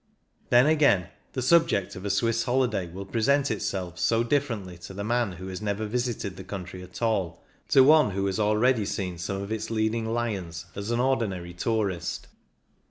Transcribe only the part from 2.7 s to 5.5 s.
will present itself so differently to the man who